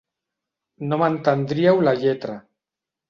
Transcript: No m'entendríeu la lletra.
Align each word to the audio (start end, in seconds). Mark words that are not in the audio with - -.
No 0.93 0.99
m'entendríeu 1.01 1.85
la 1.89 1.97
lletra. 2.03 2.39